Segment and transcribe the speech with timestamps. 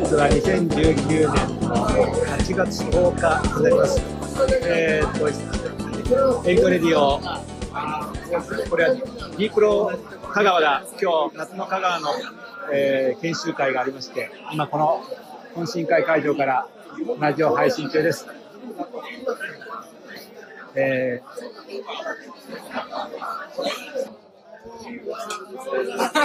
[0.00, 4.00] 日は2019年の8月10日になります。
[4.64, 5.18] えー、っ
[6.42, 7.20] と、エイトレディオ、
[8.70, 8.94] これは
[9.36, 9.90] D プロ
[10.32, 12.10] 香川だ、今日夏の香川の、
[12.72, 15.02] えー研修会がありまして、今この
[15.56, 16.68] 懇親会会場から
[17.18, 18.26] ラジオ配信中です。
[20.76, 21.28] えー、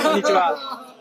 [0.04, 0.94] こんにちは。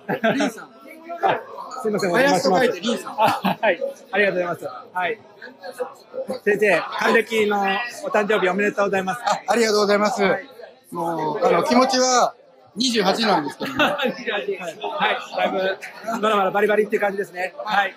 [1.82, 3.12] すみません、お林と書いてますリンさん。
[3.12, 3.28] あ
[3.60, 3.80] はい、
[4.12, 4.68] ありがとうございます。
[4.94, 5.18] はい。
[6.44, 7.60] 先生、還暦の
[8.04, 9.20] お誕生日おめでとうございます。
[9.24, 10.22] あ、ありがとうございます。
[10.90, 12.34] もう、あの、気持ちは
[12.76, 14.14] 28なんですけど、ね、 はい、
[15.36, 15.78] だいぶ、
[16.22, 17.54] まだまだバリバリって感じですね。
[17.64, 17.94] はい。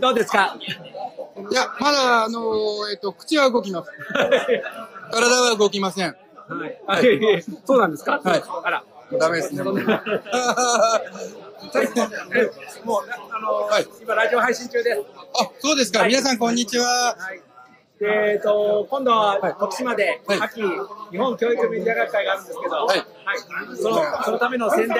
[0.00, 0.56] どうですか？
[0.58, 3.90] いや、まだ、あの、えっと、口は動きます。
[5.12, 6.16] 体は動きません。
[6.48, 6.78] はい。
[6.86, 8.20] あいそうなんですか？
[8.24, 8.82] はいあら。
[9.18, 9.62] ダメですね。
[9.62, 9.78] もう、あ
[13.40, 15.00] の、はい今ラジオ配信中です。
[15.40, 16.06] あ、そうですか。
[16.06, 17.14] 皆さん、こんにちは。
[17.18, 17.40] はい。
[18.00, 20.60] でえっと、今度は徳島ではい秋、
[21.12, 23.04] 日本教育メディア学会があるんですけど、はい
[23.76, 24.96] そのそのための宣伝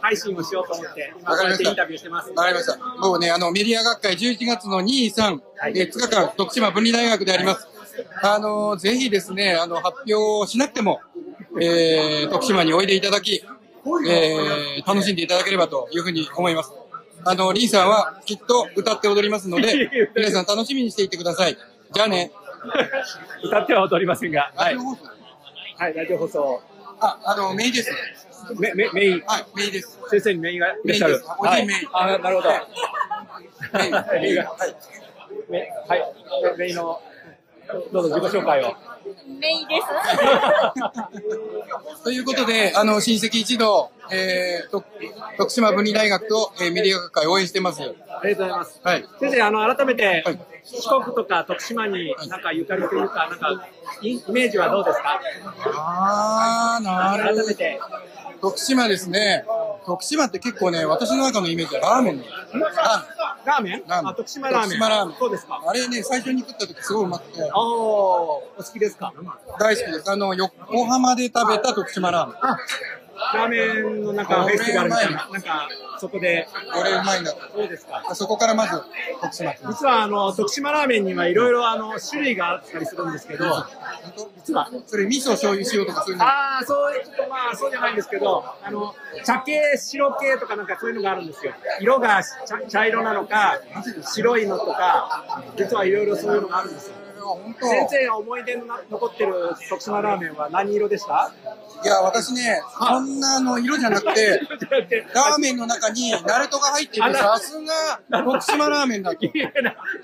[0.00, 2.30] 配信をしようと思って、今こうやってインタビューしてます。
[2.30, 2.78] わかりました。
[2.78, 7.68] もうね、あの、メディア学会11月の2、3、はいえー5日間、徳島文理大学であります。
[8.22, 11.00] あの、ぜひですね、あの、発表しなくても、
[11.60, 13.44] えー、徳島においでいただき、
[14.06, 16.72] えー、楽しんでいただければというふうに思います。
[17.24, 21.56] あの、リンさんはきっと歌って踊りますので、 皆さん楽しみにしていてください。
[21.92, 22.32] じゃあね。
[23.44, 26.62] 歌っては踊りませんが、はいはい、ラジオ放送。
[27.00, 27.90] あ、あの、メイです。
[28.58, 29.98] メメメイン、はい、メイです。
[30.10, 31.30] 先生にメインがいらっしゃるメインです。
[31.38, 32.48] おじいメイあ、なるほど。
[32.50, 34.76] メイメインが、はい。
[35.48, 37.00] メはい、メインの、
[37.92, 38.74] どうぞ自己紹介を。
[39.40, 39.86] メイです。
[42.04, 44.84] ということで、あの、親戚一同、えー、と
[45.38, 47.82] 徳島文理大学と、えーメディア学会応援してます。
[47.82, 47.86] あ
[48.26, 48.80] りがとうございます。
[48.82, 49.04] はい。
[49.20, 53.66] 先生、あの、改めて、はい四国とか徳島になんかゆかりというか、なんか、
[54.00, 55.20] イイメージはどうですか？
[55.76, 57.78] あー、なる改めて。
[58.40, 59.44] 徳島ですね。
[59.84, 62.64] 徳島って結構ね、私の中のイメージはラーメンラーメン
[63.46, 63.82] ラーメン？
[63.88, 64.68] あ、徳島ラーメン。
[64.70, 65.62] 徳島ラーメンそうですか。
[65.66, 69.12] あれね、最初に食った時すごいうまくて、おー、お好きですか？
[69.58, 70.10] 大好きです。
[70.10, 72.36] あの、横浜で食べた徳島ラーメン。
[73.16, 77.30] あ、ラーメンのなんかフェスティバルみたいな、なんか、そこで、これうまいな。
[77.30, 78.14] そうですか？
[78.14, 78.82] そこからまず、
[79.20, 79.54] 徳島。
[79.68, 83.44] 実はあの徳島ラーメンにはいろいろあの種類があったりするんですけど、
[84.36, 86.24] 実はそれ味噌、醤油、塩とかそういうの？
[86.24, 88.94] ああそういうちょっとまあそうじゃないんですけど、あの
[89.24, 91.52] 茶系白系とかなんかそういうのがあるんですよ。
[91.80, 93.60] 色が茶茶色なのか
[94.02, 96.94] 白いのとか、実はいろいろそういうのがあるんですよ。
[97.60, 99.32] 先生思い出にな残ってる
[99.68, 101.32] 徳島ラーメンは何色でした？
[101.84, 104.40] いや、私ね、そんなあの色じゃなくて、
[105.14, 109.18] ラーメンの中にナルトが入ってて、さすが徳島ラーメンだと。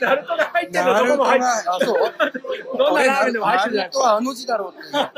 [0.00, 2.42] ナルトが入ってるのどこも入ってが、あ、そうる。
[2.76, 5.10] どんなラーメンでも入ってるナルトはあの字だろうっていう。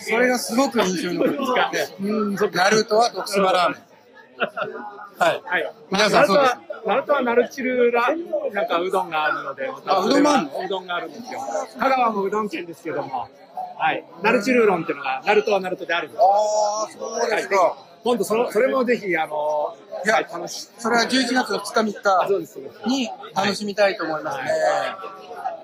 [0.02, 2.56] それがすごく印象に残って。
[2.56, 3.89] ナルトは徳島ラーメン。
[5.18, 5.42] はい。
[5.44, 5.72] はい。
[5.90, 6.56] 皆さんそうです
[6.86, 8.14] ナルトはナルチルラ、
[8.52, 10.64] なんかうどんがあるので、あうどんもあるの？
[10.64, 11.40] うどんがあるんですよ。
[11.78, 13.28] 香川もうどん県ですけども、
[13.78, 14.04] はい。
[14.22, 16.20] ナルチルーロンっていうのが、ナルトはナルトであるんです。
[16.22, 16.24] あ
[16.86, 17.76] あ、そうですか。
[18.02, 22.54] 今度その、それもぜひ、あの、いやはい、楽しそれは11月の2日あ、そう3です。
[22.54, 24.44] そうです日に楽しみたいと思いますね。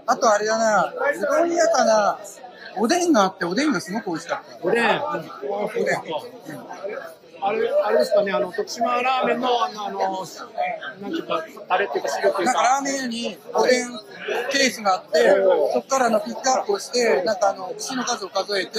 [0.07, 2.19] あとあれだな、うどん屋かな、
[2.77, 4.67] おでんがあって、おでんがすごく美味しかった。
[4.67, 5.03] おでん。
[5.03, 5.15] お
[5.73, 6.01] でん。
[7.41, 10.27] あれ、あれですかね、あの、徳島ラーメンの、あの、あの
[11.01, 13.89] なんていうか、タレっていうか、汁っていうかラーか、メン屋におでん
[14.51, 15.31] ケースがあって、
[15.75, 18.79] そこからあのピックアップをして、なんかあの、串の数を数えて、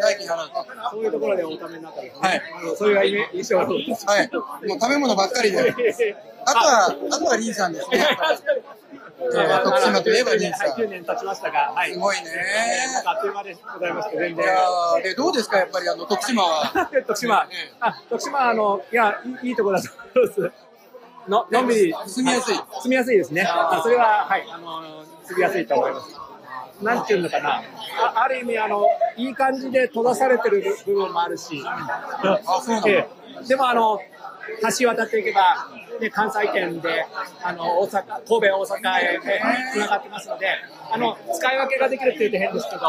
[0.00, 0.66] 代金払うと。
[0.90, 2.42] そういうところでおためになったり、はい
[2.76, 3.58] そうい印象。
[3.58, 4.30] はい。
[4.68, 5.58] もう食べ物ばっかりで。
[6.46, 8.06] あとは、あとはリンさんですね。
[9.20, 11.92] えー徳島といえばリンさんはい、9年経ちましたが、はい。
[11.92, 12.22] すごいね
[13.04, 14.46] あっという間でございまして、全い然。
[15.02, 16.86] で、どうですか、やっぱりあの、徳島は？
[17.06, 20.52] 徳島ええ、あ、徳島、あの、いや、いいいいところだと思います。
[21.28, 21.94] の、のんびり。
[22.06, 23.42] 住みやすい住みやすいですね。
[23.42, 24.82] あそれは、はい、あの、
[25.24, 26.16] 住みやすいと思います。
[26.80, 27.60] なんていうのかな。
[28.00, 28.86] あある意味、あの、
[29.16, 31.60] いい感じで閉ざされてる部分もあるし。
[31.66, 32.88] あ、そうなんだ。
[32.90, 34.00] ええでもあの
[34.78, 35.68] 橋渡っていけば、
[36.00, 37.06] ね、関西圏で
[37.42, 39.20] あの大阪神戸大阪へ
[39.72, 40.46] つながってますので
[40.90, 42.82] あの使い分けができるって言うと変ですけど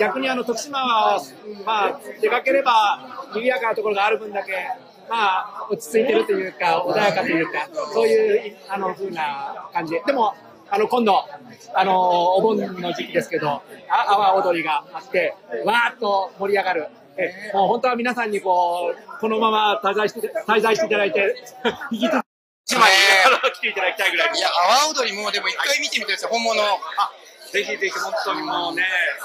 [0.00, 1.22] 逆にあの徳島は、
[1.64, 4.52] まあ、出かければ賑やかなところがある分だけ、
[5.08, 10.34] まあ、落ち着いてるというか穏やかというかそういうあの風な感じででも
[10.68, 11.24] あの今度
[11.74, 15.34] あのお盆の時期ですけど阿波踊りがあって
[15.64, 16.88] わーっと盛り上がる。
[17.18, 21.36] えもう本当は皆さんにこうこのまま滞在して滞在していただいて
[21.90, 22.26] 引き続き
[22.66, 22.90] 一枚、
[23.54, 26.60] 来ていただきたいぐらいのいや、阿波踊りもでも一回見てみたいですよ、本物。
[26.60, 27.12] あ
[27.52, 28.82] ぜひぜひ本当にもうね、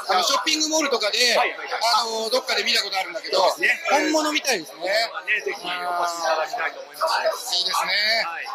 [0.07, 3.41] あのショッピングモールとかで、あのどっかで見たことあるんだけど、
[3.89, 4.85] 本物みたいですね。
[4.85, 7.57] ね、ぜひお越しいただきたいと思います。
[7.57, 7.91] いいですね。
[8.29, 8.45] はい。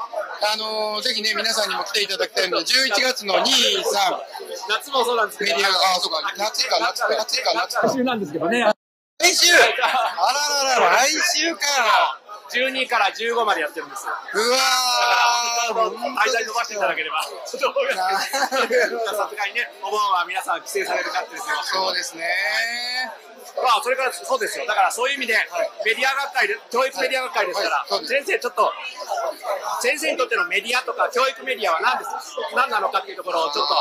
[0.55, 3.45] あのぜひね、皆さんにも来ていただきたいので、11月の2、3、
[4.71, 7.93] 夏もそうなんですけど、メディア、あ、そうか、夏か、夏か、夏か、夏か。
[7.93, 8.73] 週なんですけどね、
[9.19, 11.61] 来週あらららら、来週か。
[12.47, 14.13] 12から15までやってるんですよ。
[14.13, 17.27] うわー、滞在伸ばしていただければ。
[17.27, 21.57] ちょっとさすがにね、お盆は皆さん帰省されるかってですよ。
[21.65, 22.23] そうですね。
[23.57, 24.67] まあ、それからそうですよ。
[24.67, 25.35] だからそういう意味で、
[25.85, 28.73] メディア学会で、教育メディア学会ですから、先生ちょっと、
[29.81, 32.11] 先生にとってのメディアとか教育メディアは何です
[32.55, 33.75] 何なのかっていうところをちょっと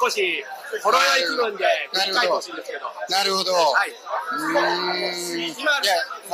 [0.00, 0.44] 少し
[0.82, 3.52] ほろ酔い気分で振り返ってほしいんですけど、なるほど。
[3.52, 3.90] はい。
[3.90, 3.96] は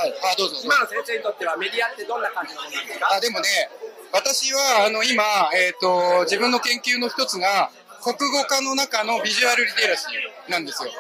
[0.07, 0.61] い、あ、どうぞ。
[0.63, 3.13] 今の先生にとってはメディアってどんな感じのものなんですか？
[3.13, 3.71] あでもね、
[4.13, 5.23] 私はあの今、
[5.55, 7.71] えーと、自分の研究の一つが、
[8.03, 10.91] 国語科の中のビジュアルリテラシーなんですよ。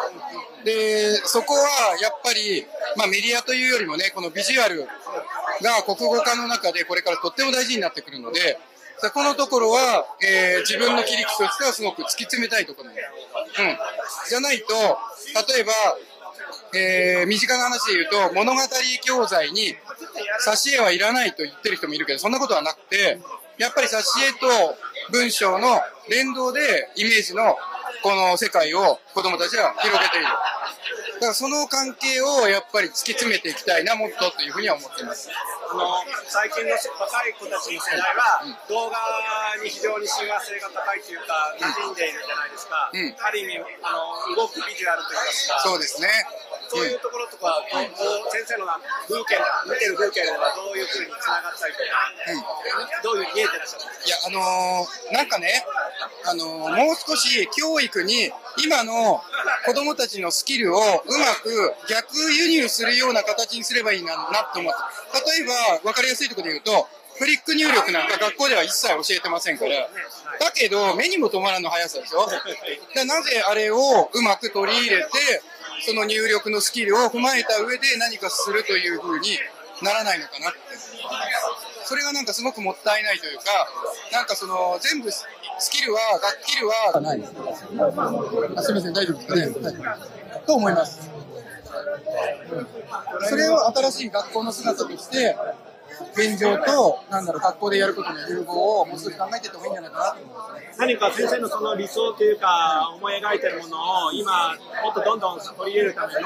[0.64, 2.66] で、そこはやっぱり、
[2.96, 4.88] まあ、メディアというよりもね、このビジュアル
[5.60, 8.58] が国語科の中でこれからとっても大事になってくるので、
[9.04, 12.88] そこのところは、えー自分の切り口としてはすごく突き詰めたいところ。
[12.88, 12.96] うん。
[14.28, 14.72] じゃないと、
[15.52, 15.72] 例えば、
[16.74, 18.60] えー身近な話で言うと、物語
[19.04, 19.76] 教材に
[20.46, 23.20] 挿絵はいらないと言ってる人もいるけど、そんなことはなくて、
[23.58, 24.76] やっぱり挿絵と
[25.12, 27.56] 文章の連動でイメージの
[28.02, 30.26] この世界を子供たちは広げている。
[31.24, 35.32] だからその関係をやっぱり突き詰めていきたいな、もっとというふうには思っています。
[35.32, 39.00] あの最近の若い子たちの世代は、動画
[39.64, 46.12] に非常に親和性が高いというか、馴染んでいるじゃないですか、うんある意味あの、動くビジュアルといいますか、そうですね。
[46.68, 48.66] そういうところとか、こう先生の
[49.08, 49.38] 風景、
[49.70, 54.06] 見てる風景ではどういうふうにつながったりとか、どういうふうに見えてらっしゃるんですか？
[54.06, 55.64] いや、あのーなんかね、
[56.26, 58.30] あのーもう少し教育に
[58.64, 59.22] 今の
[59.66, 60.82] 子供たちのスキルをう
[61.18, 64.78] まく逆輸入するような形にすればいいななと思って。
[65.38, 69.88] 例えば、わかりやすいところで言うと、フリック入力なんか学校では一切教えてませんから。
[70.40, 72.26] だけど、目にも留まらぬ速さでしょ？
[72.94, 75.08] でなぜあれをうまく取り入れて、
[75.84, 79.38] その入力のスキルを踏まえた上で何かするという風に
[79.82, 80.58] ならないのかなって。
[81.84, 83.44] それがなんかすごくもったいないというか、
[84.10, 85.26] なんかその全部ス
[85.70, 87.22] キルは、楽器ルはない。
[88.56, 89.42] あすみません、大丈夫ですかね。
[89.42, 89.96] は
[90.42, 91.10] い、と思います。
[93.28, 95.36] それを新しい学校の姿として、
[96.14, 100.74] 現状と、なんだろう、学校でやることの融合をもう少し考えていった方がいいんじゃないかなと思いますね。
[100.78, 106.20] 何か先生のその理想というか、思い描いてるものを今、もっとどんどん取り入れるための、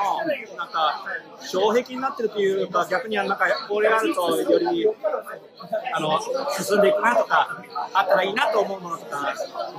[0.56, 1.04] なんか、
[1.40, 3.38] 障壁になってるというか、逆になんか、
[3.68, 4.86] これがあるとより、
[5.92, 6.20] あの、
[6.56, 7.62] 進んでいくなとか、
[7.92, 9.34] あったらいいなと思うものとか、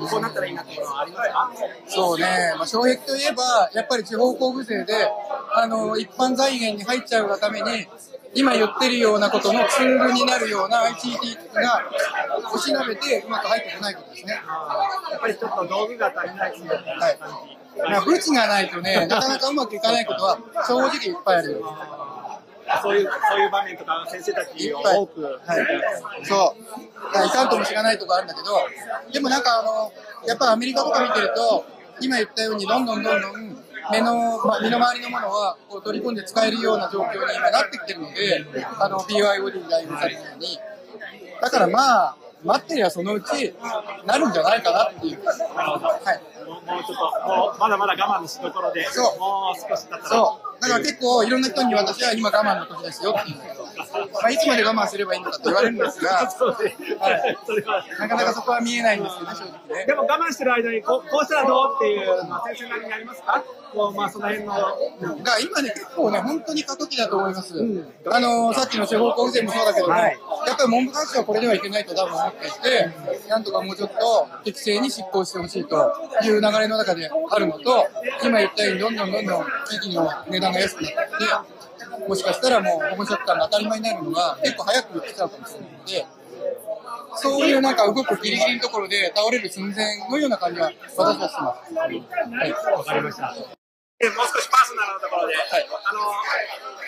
[0.09, 1.51] こうなったらいいなというものはありますか
[1.87, 5.11] そうね、まあ、障壁といえば、やっぱり地方交付税で、
[5.53, 7.87] あの、一般財源に入っちゃうがために、
[8.35, 11.83] 今言ってるようなことのツールになるような ICT が
[12.53, 14.33] おしなべてうまく入ってこないことですね。
[14.33, 17.59] やっぱりちょっと道具が足りないっていう感じ。
[17.81, 21.77] まあ、物がないとね、なかなかうまくいかないことは正直いっぱいあるよ。
[22.83, 27.25] そういう、そういう場面とか、先生たちを多く、はい、そう。
[27.25, 29.91] いかんともしがないとこあるんだけど、でもなんかあの、
[30.27, 31.65] やっぱアメリカとか見てると、
[32.01, 33.48] 今言ったようにどんどんどんどん
[33.91, 38.45] 目の、まあ、身の回りのものはこう取り込んで使えるような状況に今なってきてるので、
[38.79, 40.59] あの、BYOD に代表されるように。
[41.41, 43.53] だからまあ、待ってりゃそのうち
[44.05, 45.23] なるんじゃないかなっていう。
[45.23, 46.49] はい。
[46.49, 50.48] もうちょっと、もうまだまだ我慢のしどころで、そうもう少し経ったら、そう。
[50.61, 53.37] だから結構いろんな人に私は今我慢の時ですよっていう。
[54.13, 56.11] まあ、いつまで我慢すればいいのかと言われるんですが、
[56.99, 57.37] はい。
[57.99, 59.85] なかなかそこは見えないんですよね、正直ね。
[59.85, 63.43] でも我慢してる間にこうこうしたらどうっていう、まあ、先生なりにありますか？
[63.73, 67.53] こう、まあ、その辺の、だから今ね、結構ね、本当に過渡期だと思います。
[68.11, 70.17] あのさっきの地方交付税もそうだけども、はい。
[70.47, 72.89] やっぱり文部科学省はこれではいけないと多分思っていて、
[73.29, 77.87] なんとかもうちょっと適正に執行してほしいという流れの中であるのと、
[78.23, 86.05] 今言ったようにどんどんどんどん機器の値段が安くなってきて、もしかしたらもう保護者負担が当たり前になるのが結構早く来ちゃうかもしれないので、
[87.15, 91.73] そういうなんか動くギリギリのところで倒れる寸前のような感じは私はします。
[91.75, 91.91] は
[92.45, 92.51] い。
[92.51, 93.58] わかりました。
[93.99, 95.39] でもう少しパーソナルなところで、い。
[95.43, 95.99] あの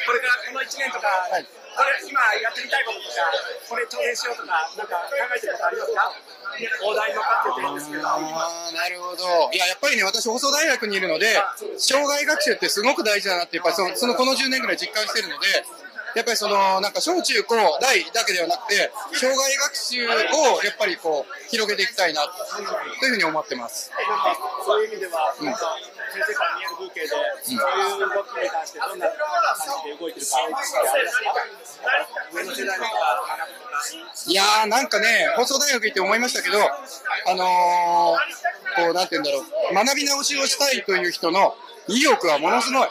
[0.07, 1.43] これからこの1年とか、はい。
[1.43, 3.31] これ今やってみたいこととか、
[3.67, 6.07] これ挑戦しようとか、なんか考えてることありますか？
[6.83, 8.15] 大台のかってていいんですけど、な
[8.87, 9.51] るほど。
[9.51, 11.35] いや、やっぱりね、私、放送大学にいるので、
[11.77, 15.47] 障害学習ってすごく大事だなって、やっぱりその、そのこの10年ぐらい実感してるので、
[16.15, 20.11] やっぱりその、なんか小中高大だけではなくて、障害学習を
[20.63, 23.91] やっぱりこう、広げていきたいな、というふうに思ってます。
[24.65, 25.53] そういう意味では、なん。
[25.53, 25.77] か
[26.11, 29.15] 先生から見える風景で、そういう動きに関してどんな感
[29.79, 30.35] じで動いてるか、
[32.33, 33.21] 上の世代の方が
[34.27, 41.55] いやー、なんかね、放送大学行って思いましたけど、あのー、こう、なんて言うんだろう、学び直しをしたいという人の
[41.87, 42.87] 意欲はものすごい。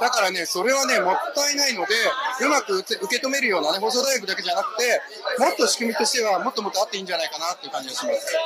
[0.00, 1.94] だからね、それはね、もったいないので、
[2.40, 5.02] うまく受け止めるようなね、放送大学だけじゃなくて、
[5.38, 8.32] もっと仕組みとしては、もっともっとあっていいんじゃないかなっていう感じがします。
[8.32, 8.38] で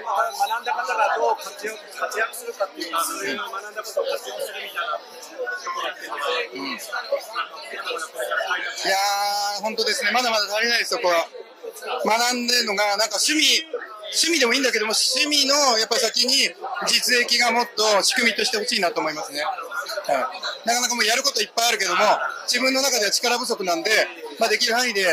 [0.00, 6.78] また学んだ方がどう活躍活躍するかっていう、そういう学んだことを活用するみたいなところっていうんい
[8.88, 11.26] やー、本当ですね、まだまだ足りないです、そこは。
[12.04, 13.66] 学んでるのが、なんか趣味、
[14.12, 16.54] 趣味でもいいんだけども、趣味のやっぱり先に
[16.86, 19.42] 実益がもっと仕組みとしてほしいなと思いますね。
[20.06, 20.14] は
[20.64, 22.02] い、なかなかもうやることいっぱいあるけども、
[22.46, 23.90] 自分の中では力不足なんで、
[24.38, 25.04] まあ、できる範囲で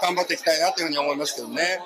[0.00, 1.80] 頑張っていきたいなというふうに思いますけどね。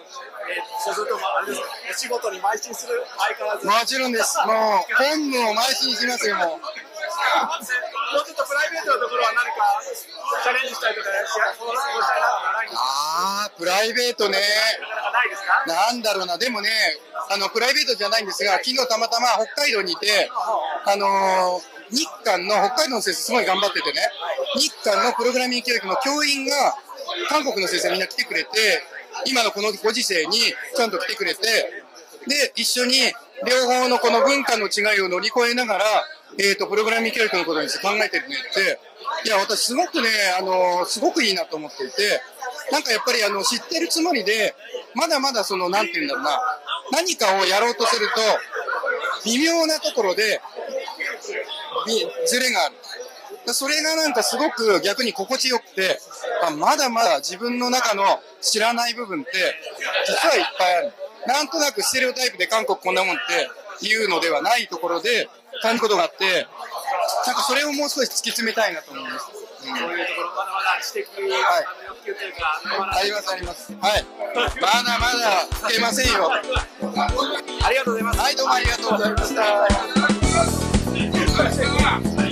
[0.46, 4.38] えーそうすると、まあ、あれですか、お仕事に邁進する相変わらず、もちろんです。
[4.46, 6.46] もう、本部を邁進しますよ、もう。
[6.46, 14.38] もうちょっとプライベートなところは何かチャレンジしたいとか、やこうこうしたいなとかないんですかあー、プライベートね。
[15.66, 16.70] なんだろうな、でもね、
[17.30, 20.30] あの、プライベートじゃないんですが、昨日たまたま北海道にいて、
[20.84, 24.00] あのー日韓の、北海道の先生すごい頑張っててね、
[24.56, 26.74] 日韓のプログラミング教育の教員が、
[27.28, 28.50] 韓国の先生みんな来てくれて、
[29.26, 30.38] 今のこのご時世に
[30.76, 31.40] ちゃんと来てくれて、
[32.26, 32.94] で、一緒に
[33.46, 35.84] 両方のこの文化の違いを乗り越えながら、
[36.38, 38.80] えっ、と、プログラミング教育のことについて考えてるねって、
[39.24, 42.20] いや、私すごくね、あのすごくいいなと思っていて、
[42.72, 44.54] なんかやっぱりあの、知ってるつもりで、
[44.94, 46.40] まだまだその、なんて言うんだろうな、
[46.92, 48.14] 何かをやろうとすると、
[49.24, 50.40] 微妙なところで、
[51.86, 52.74] にズレがある。
[53.46, 55.98] だそれがなんかすごく逆に心地よくて、
[56.46, 58.04] あまだまだ自分の中の
[58.40, 59.30] 知らない部分って、
[60.06, 60.92] 実はいっぱいある。
[61.26, 63.18] なんとなくステレオタイプで韓国こんなもんっ
[63.80, 65.28] ていうのではないところで
[65.62, 66.46] 感じることがあって、
[67.26, 69.30] なんかそれをもう少し突き詰めたいなと思います。
[69.40, 71.66] うんそういうところ、まだまだ知的、はい
[72.06, 73.72] ありますあります。
[73.80, 74.04] はい。
[74.34, 76.30] まだまだつけませんよ。
[76.30, 78.20] ありがとうございます。
[78.20, 80.15] はい、どうもありがとうございました。
[81.58, 82.25] 안녕 하.